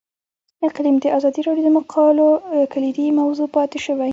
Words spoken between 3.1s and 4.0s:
موضوع پاتې